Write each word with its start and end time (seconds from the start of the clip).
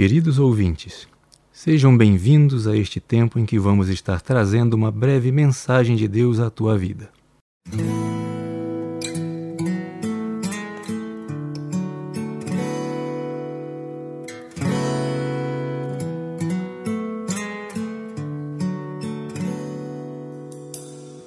Queridos 0.00 0.38
ouvintes, 0.38 1.06
Sejam 1.52 1.94
bem-vindos 1.94 2.66
a 2.66 2.74
este 2.74 2.98
tempo 2.98 3.38
em 3.38 3.44
que 3.44 3.58
vamos 3.58 3.90
estar 3.90 4.18
trazendo 4.22 4.72
uma 4.72 4.90
breve 4.90 5.30
mensagem 5.30 5.94
de 5.94 6.08
Deus 6.08 6.40
à 6.40 6.48
tua 6.48 6.78
vida. 6.78 7.10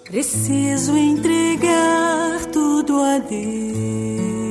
Preciso 0.04 0.98
entregar 0.98 2.44
tudo 2.52 3.00
a 3.00 3.20
Deus, 3.20 4.43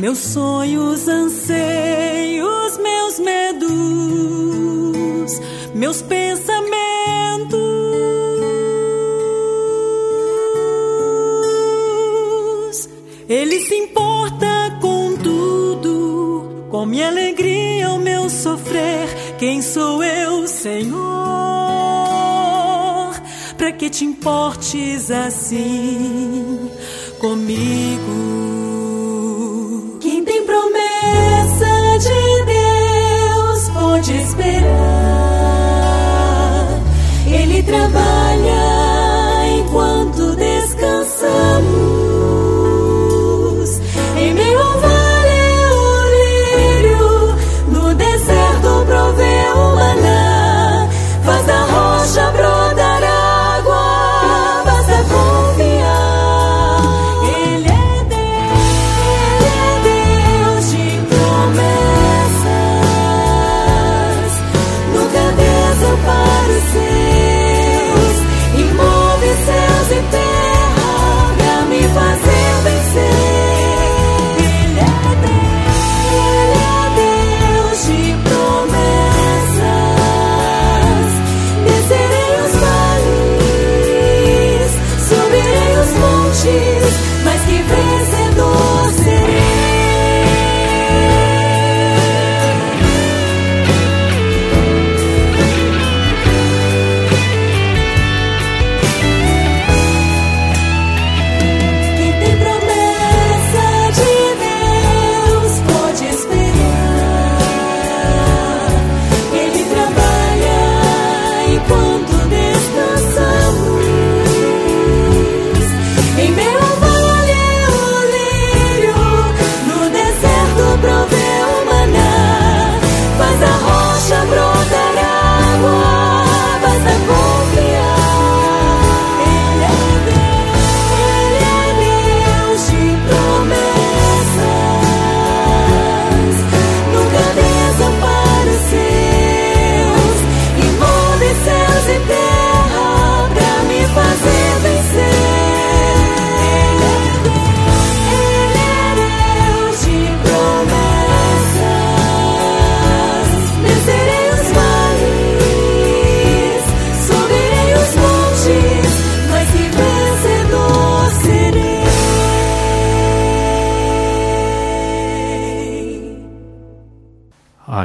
meus 0.00 0.18
sonhos, 0.18 1.06
anseios, 1.08 2.78
meus 2.78 3.18
medos, 3.18 3.70
meus 5.74 6.00
pensamentos. 6.00 6.48
Ele 13.28 13.60
se 13.60 13.74
importa 13.74 14.78
com 14.80 15.18
tudo, 15.18 16.66
com 16.70 16.86
minha 16.86 17.08
alegria, 17.08 17.90
o 17.90 17.98
meu 17.98 18.30
sofrer. 18.30 19.36
Quem 19.38 19.60
sou 19.60 20.02
eu, 20.02 20.48
Senhor? 20.48 21.00
Para 23.58 23.70
que 23.72 23.90
te 23.90 24.06
importes 24.06 25.10
assim 25.10 26.70
comigo? 27.20 28.19
Ele 37.70 38.19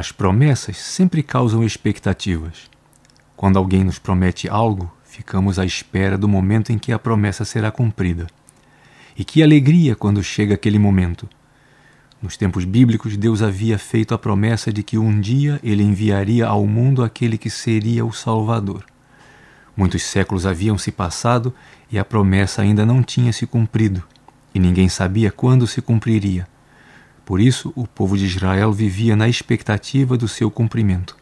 As 0.06 0.12
promessas 0.12 0.76
sempre 0.76 1.20
causam 1.20 1.64
expectativas. 1.64 2.70
Quando 3.36 3.56
alguém 3.56 3.82
nos 3.82 3.98
promete 3.98 4.48
algo, 4.48 4.88
ficamos 5.04 5.58
à 5.58 5.64
espera 5.64 6.16
do 6.16 6.28
momento 6.28 6.70
em 6.70 6.78
que 6.78 6.92
a 6.92 6.98
promessa 6.98 7.44
será 7.44 7.72
cumprida. 7.72 8.28
E 9.18 9.24
que 9.24 9.42
alegria 9.42 9.96
quando 9.96 10.22
chega 10.22 10.54
aquele 10.54 10.78
momento! 10.78 11.28
Nos 12.22 12.36
tempos 12.36 12.64
bíblicos, 12.64 13.16
Deus 13.16 13.42
havia 13.42 13.80
feito 13.80 14.14
a 14.14 14.18
promessa 14.18 14.72
de 14.72 14.84
que 14.84 14.96
um 14.96 15.20
dia 15.20 15.58
ele 15.60 15.82
enviaria 15.82 16.46
ao 16.46 16.64
mundo 16.68 17.02
aquele 17.02 17.36
que 17.36 17.50
seria 17.50 18.06
o 18.06 18.12
Salvador. 18.12 18.84
Muitos 19.76 20.04
séculos 20.04 20.46
haviam 20.46 20.78
se 20.78 20.92
passado 20.92 21.52
e 21.90 21.98
a 21.98 22.04
promessa 22.04 22.62
ainda 22.62 22.86
não 22.86 23.02
tinha 23.02 23.32
se 23.32 23.44
cumprido, 23.44 24.04
e 24.54 24.60
ninguém 24.60 24.88
sabia 24.88 25.32
quando 25.32 25.66
se 25.66 25.82
cumpriria. 25.82 26.46
Por 27.26 27.40
isso, 27.40 27.72
o 27.74 27.88
povo 27.88 28.16
de 28.16 28.24
Israel 28.24 28.72
vivia 28.72 29.16
na 29.16 29.28
expectativa 29.28 30.16
do 30.16 30.28
seu 30.28 30.48
cumprimento. 30.48 31.16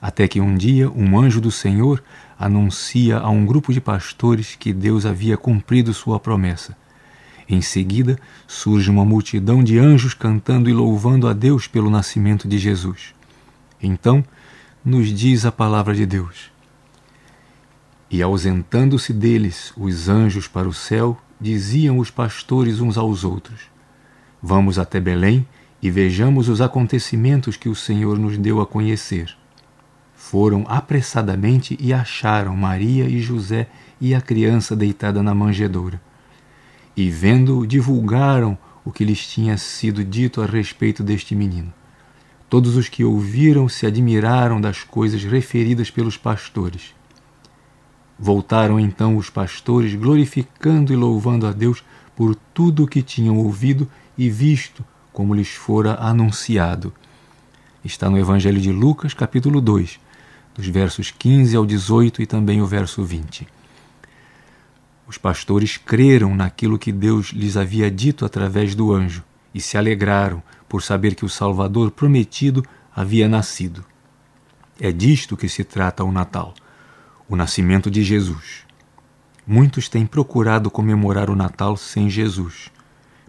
Até 0.00 0.28
que 0.28 0.40
um 0.40 0.56
dia 0.56 0.88
um 0.88 1.18
anjo 1.18 1.40
do 1.40 1.50
Senhor 1.50 2.00
anuncia 2.38 3.18
a 3.18 3.28
um 3.28 3.44
grupo 3.44 3.72
de 3.72 3.80
pastores 3.80 4.54
que 4.54 4.72
Deus 4.72 5.04
havia 5.04 5.36
cumprido 5.36 5.92
sua 5.92 6.20
promessa. 6.20 6.76
Em 7.48 7.60
seguida, 7.60 8.16
surge 8.46 8.88
uma 8.88 9.04
multidão 9.04 9.64
de 9.64 9.80
anjos 9.80 10.14
cantando 10.14 10.70
e 10.70 10.72
louvando 10.72 11.26
a 11.26 11.32
Deus 11.32 11.66
pelo 11.66 11.90
nascimento 11.90 12.46
de 12.46 12.56
Jesus. 12.56 13.12
Então, 13.82 14.24
nos 14.84 15.08
diz 15.08 15.44
a 15.44 15.50
palavra 15.50 15.92
de 15.92 16.06
Deus. 16.06 16.52
E 18.08 18.22
ausentando-se 18.22 19.12
deles 19.12 19.72
os 19.76 20.08
anjos 20.08 20.46
para 20.46 20.68
o 20.68 20.72
céu, 20.72 21.20
diziam 21.40 21.98
os 21.98 22.12
pastores 22.12 22.78
uns 22.78 22.96
aos 22.96 23.24
outros: 23.24 23.70
Vamos 24.42 24.78
até 24.78 24.98
Belém 24.98 25.46
e 25.82 25.90
vejamos 25.90 26.48
os 26.48 26.60
acontecimentos 26.60 27.56
que 27.56 27.68
o 27.68 27.74
Senhor 27.74 28.18
nos 28.18 28.38
deu 28.38 28.60
a 28.60 28.66
conhecer. 28.66 29.36
Foram 30.14 30.64
apressadamente 30.68 31.76
e 31.80 31.92
acharam 31.92 32.56
Maria 32.56 33.04
e 33.04 33.20
José 33.20 33.68
e 34.00 34.14
a 34.14 34.20
criança 34.20 34.76
deitada 34.76 35.22
na 35.22 35.34
manjedoura. 35.34 36.00
E 36.96 37.10
vendo-o, 37.10 37.66
divulgaram 37.66 38.56
o 38.84 38.90
que 38.90 39.04
lhes 39.04 39.26
tinha 39.26 39.56
sido 39.56 40.04
dito 40.04 40.42
a 40.42 40.46
respeito 40.46 41.02
deste 41.02 41.34
menino. 41.34 41.72
Todos 42.48 42.76
os 42.76 42.88
que 42.88 43.04
ouviram 43.04 43.68
se 43.68 43.86
admiraram 43.86 44.60
das 44.60 44.82
coisas 44.82 45.22
referidas 45.22 45.90
pelos 45.90 46.16
pastores. 46.16 46.94
Voltaram 48.18 48.78
então 48.78 49.16
os 49.16 49.30
pastores, 49.30 49.94
glorificando 49.94 50.92
e 50.92 50.96
louvando 50.96 51.46
a 51.46 51.52
Deus 51.52 51.82
por 52.14 52.34
tudo 52.34 52.84
o 52.84 52.86
que 52.86 53.02
tinham 53.02 53.38
ouvido 53.38 53.88
e 54.20 54.28
visto, 54.28 54.84
como 55.14 55.32
lhes 55.32 55.48
fora 55.48 55.94
anunciado. 55.94 56.92
Está 57.82 58.10
no 58.10 58.18
Evangelho 58.18 58.60
de 58.60 58.70
Lucas, 58.70 59.14
capítulo 59.14 59.62
2, 59.62 59.98
dos 60.54 60.68
versos 60.68 61.10
15 61.10 61.56
ao 61.56 61.64
18 61.64 62.20
e 62.20 62.26
também 62.26 62.60
o 62.60 62.66
verso 62.66 63.02
20. 63.02 63.48
Os 65.06 65.16
pastores 65.16 65.78
creram 65.78 66.34
naquilo 66.34 66.78
que 66.78 66.92
Deus 66.92 67.28
lhes 67.28 67.56
havia 67.56 67.90
dito 67.90 68.26
através 68.26 68.74
do 68.74 68.92
anjo 68.92 69.24
e 69.54 69.60
se 69.60 69.78
alegraram 69.78 70.42
por 70.68 70.82
saber 70.82 71.14
que 71.14 71.24
o 71.24 71.28
Salvador 71.28 71.90
prometido 71.90 72.62
havia 72.94 73.26
nascido. 73.26 73.82
É 74.78 74.92
disto 74.92 75.34
que 75.34 75.48
se 75.48 75.64
trata 75.64 76.04
o 76.04 76.12
Natal, 76.12 76.52
o 77.26 77.34
nascimento 77.34 77.90
de 77.90 78.04
Jesus. 78.04 78.66
Muitos 79.46 79.88
têm 79.88 80.04
procurado 80.04 80.70
comemorar 80.70 81.30
o 81.30 81.34
Natal 81.34 81.74
sem 81.74 82.10
Jesus, 82.10 82.70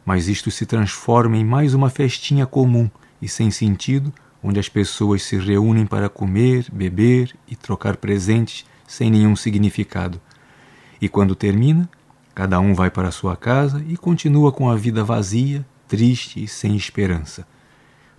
mas 0.06 0.28
isto 0.28 0.50
se 0.50 0.66
transforma 0.66 1.38
em 1.38 1.46
mais 1.46 1.74
uma 1.74 1.90
festinha 1.90 2.46
comum 2.46 2.90
e 3.22 3.28
sem 3.28 3.52
sentido, 3.52 4.12
onde 4.44 4.60
as 4.60 4.68
pessoas 4.68 5.24
se 5.24 5.38
reúnem 5.38 5.86
para 5.86 6.10
comer, 6.10 6.66
beber 6.72 7.36
e 7.48 7.56
trocar 7.56 7.98
presentes 7.98 8.66
sem 8.88 9.12
nenhum 9.12 9.36
significado. 9.36 10.20
E 11.00 11.08
quando 11.08 11.36
termina, 11.36 11.90
cada 12.34 12.60
um 12.60 12.74
vai 12.74 12.90
para 12.90 13.12
sua 13.12 13.36
casa 13.36 13.84
e 13.88 13.96
continua 13.96 14.52
com 14.52 14.70
a 14.70 14.76
vida 14.76 15.04
vazia, 15.04 15.66
triste 15.88 16.44
e 16.44 16.48
sem 16.48 16.76
esperança. 16.76 17.46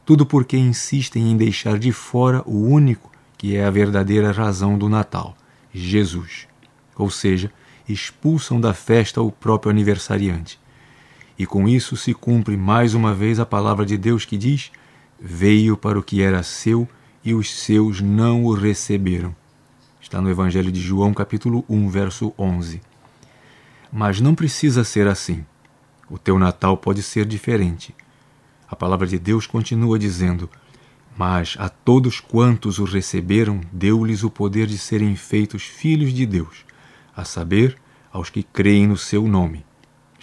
Tudo 0.04 0.26
porque 0.26 0.56
insistem 0.56 1.30
em 1.30 1.36
deixar 1.36 1.78
de 1.78 1.92
fora 1.92 2.42
o 2.46 2.66
único 2.66 3.10
que 3.36 3.56
é 3.56 3.64
a 3.64 3.70
verdadeira 3.70 4.30
razão 4.30 4.78
do 4.78 4.88
Natal, 4.88 5.36
Jesus. 5.72 6.46
Ou 6.96 7.10
seja, 7.10 7.52
expulsam 7.88 8.60
da 8.60 8.72
festa 8.72 9.20
o 9.20 9.32
próprio 9.32 9.70
aniversariante. 9.70 10.61
E 11.42 11.46
com 11.46 11.68
isso 11.68 11.96
se 11.96 12.14
cumpre 12.14 12.56
mais 12.56 12.94
uma 12.94 13.12
vez 13.12 13.40
a 13.40 13.44
palavra 13.44 13.84
de 13.84 13.98
Deus 13.98 14.24
que 14.24 14.38
diz: 14.38 14.70
Veio 15.20 15.76
para 15.76 15.98
o 15.98 16.02
que 16.02 16.22
era 16.22 16.40
seu 16.40 16.88
e 17.24 17.34
os 17.34 17.50
seus 17.50 18.00
não 18.00 18.44
o 18.44 18.54
receberam. 18.54 19.34
Está 20.00 20.20
no 20.20 20.30
Evangelho 20.30 20.70
de 20.70 20.80
João, 20.80 21.12
capítulo 21.12 21.64
1, 21.68 21.88
verso 21.88 22.32
11. 22.38 22.80
Mas 23.92 24.20
não 24.20 24.36
precisa 24.36 24.84
ser 24.84 25.08
assim. 25.08 25.44
O 26.08 26.16
teu 26.16 26.38
Natal 26.38 26.76
pode 26.76 27.02
ser 27.02 27.26
diferente. 27.26 27.92
A 28.68 28.76
palavra 28.76 29.08
de 29.08 29.18
Deus 29.18 29.44
continua 29.44 29.98
dizendo: 29.98 30.48
Mas 31.18 31.56
a 31.58 31.68
todos 31.68 32.20
quantos 32.20 32.78
o 32.78 32.84
receberam, 32.84 33.60
deu-lhes 33.72 34.22
o 34.22 34.30
poder 34.30 34.68
de 34.68 34.78
serem 34.78 35.16
feitos 35.16 35.64
filhos 35.64 36.12
de 36.12 36.24
Deus, 36.24 36.64
a 37.16 37.24
saber, 37.24 37.76
aos 38.12 38.30
que 38.30 38.44
creem 38.44 38.86
no 38.86 38.96
seu 38.96 39.26
nome. 39.26 39.64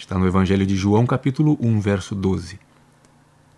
Está 0.00 0.18
no 0.18 0.26
Evangelho 0.26 0.64
de 0.64 0.76
João, 0.76 1.04
capítulo 1.04 1.58
1, 1.60 1.78
verso 1.78 2.14
12. 2.14 2.58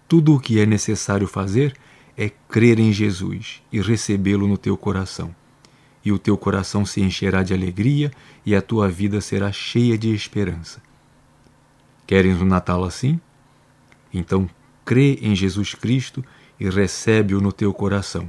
Tudo 0.08 0.34
o 0.34 0.40
que 0.40 0.58
é 0.58 0.66
necessário 0.66 1.28
fazer 1.28 1.72
é 2.18 2.28
crer 2.28 2.80
em 2.80 2.92
Jesus 2.92 3.62
e 3.72 3.80
recebê-lo 3.80 4.48
no 4.48 4.58
teu 4.58 4.76
coração 4.76 5.32
e 6.04 6.10
o 6.10 6.18
teu 6.18 6.36
coração 6.36 6.84
se 6.84 7.00
encherá 7.00 7.44
de 7.44 7.54
alegria 7.54 8.10
e 8.44 8.56
a 8.56 8.60
tua 8.60 8.88
vida 8.88 9.20
será 9.20 9.52
cheia 9.52 9.96
de 9.96 10.12
esperança. 10.12 10.82
Queres 12.08 12.42
um 12.42 12.44
Natal 12.44 12.82
assim? 12.82 13.20
Então 14.12 14.50
crê 14.84 15.20
em 15.22 15.36
Jesus 15.36 15.74
Cristo 15.74 16.24
e 16.58 16.68
recebe-o 16.68 17.40
no 17.40 17.52
teu 17.52 17.72
coração, 17.72 18.28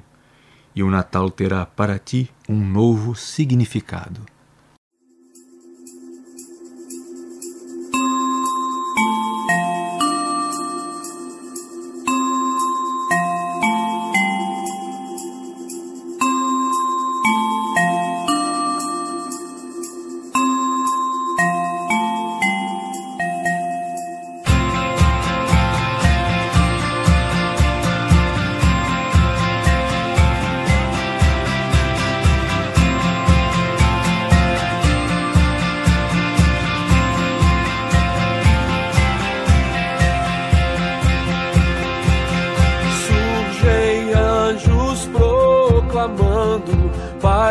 e 0.75 0.83
o 0.83 0.89
Natal 0.92 1.31
terá 1.31 1.65
para 1.65 1.98
ti 1.98 2.30
um 2.48 2.63
novo 2.63 3.15
significado. 3.15 4.21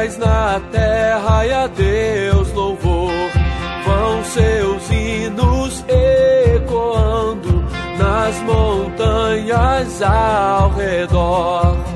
Paz 0.02 0.18
na 0.18 0.60
terra 0.72 1.46
e 1.46 1.52
a 1.52 1.66
Deus 1.68 2.52
louvor. 2.52 3.12
Vão 3.84 4.24
seus 4.24 4.90
hinos 4.90 5.84
ecoando 5.88 7.64
nas 7.98 8.36
montanhas 8.42 10.02
ao 10.02 10.70
redor. 10.70 11.91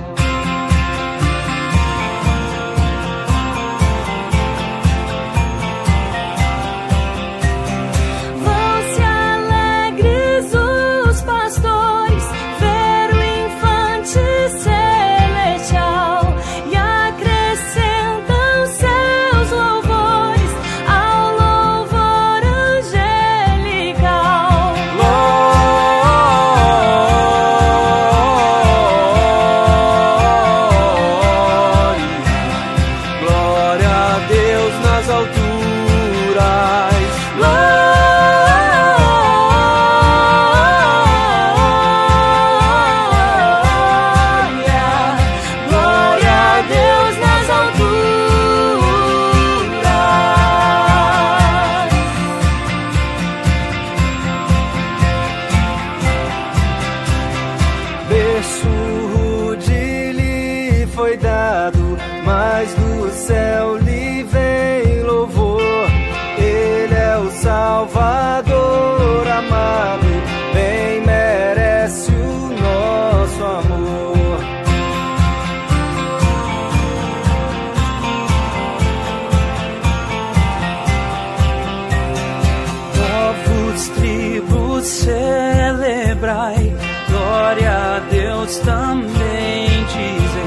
ai, 86.36 86.72
glória 87.08 87.96
a 87.96 87.98
Deus 88.10 88.58
também 88.58 89.68
dizem. 89.86 90.45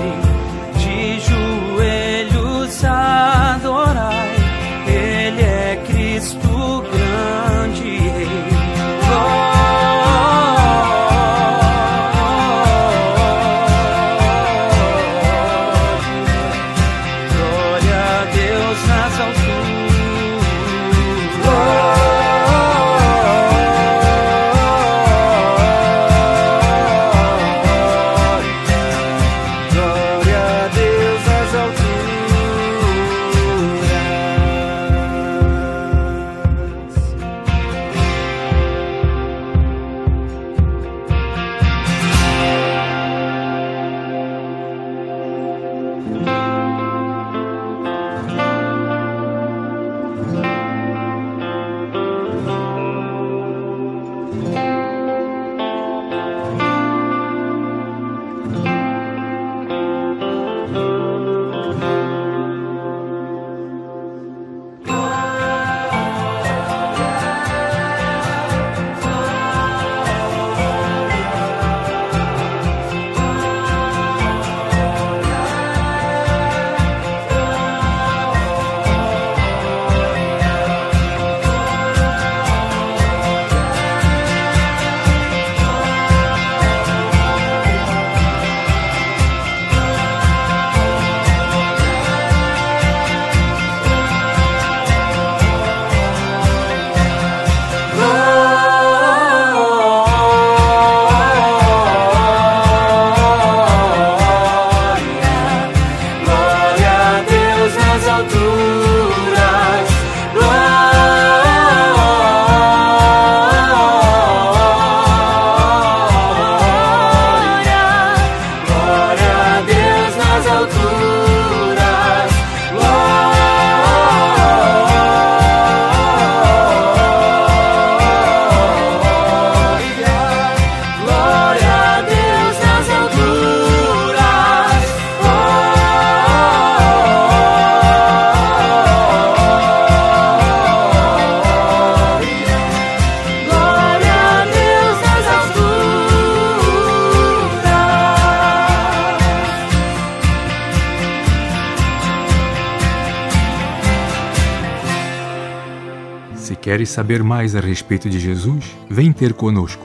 Queres 156.69 156.89
saber 156.89 157.23
mais 157.23 157.55
a 157.55 157.59
respeito 157.59 158.07
de 158.07 158.19
Jesus, 158.19 158.77
vem 158.87 159.11
ter 159.11 159.33
conosco. 159.33 159.83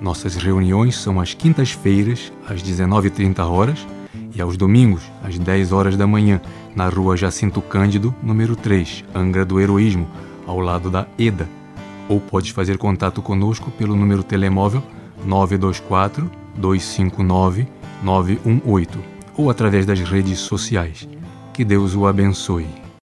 Nossas 0.00 0.36
reuniões 0.36 0.96
são 0.96 1.20
às 1.20 1.34
quintas-feiras, 1.34 2.32
às 2.48 2.62
19h30 2.62 3.40
horas, 3.40 3.84
e 4.32 4.40
aos 4.40 4.56
domingos, 4.56 5.02
às 5.24 5.36
10 5.36 5.72
horas 5.72 5.96
da 5.96 6.06
manhã, 6.06 6.40
na 6.72 6.88
rua 6.88 7.16
Jacinto 7.16 7.60
Cândido, 7.60 8.14
número 8.22 8.54
3, 8.54 9.04
Angra 9.12 9.44
do 9.44 9.58
Heroísmo, 9.58 10.08
ao 10.46 10.60
lado 10.60 10.88
da 10.88 11.04
EDA. 11.18 11.48
Ou 12.08 12.20
podes 12.20 12.50
fazer 12.50 12.78
contato 12.78 13.20
conosco 13.20 13.72
pelo 13.72 13.96
número 13.96 14.22
telemóvel 14.22 14.84
924 15.26 16.30
259 16.54 17.66
918 18.04 19.00
ou 19.36 19.50
através 19.50 19.84
das 19.84 19.98
redes 19.98 20.38
sociais. 20.38 21.08
Que 21.52 21.64
Deus 21.64 21.96
o 21.96 22.06
abençoe. 22.06 22.68